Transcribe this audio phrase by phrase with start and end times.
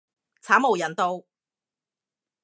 [0.41, 1.25] 慘無人道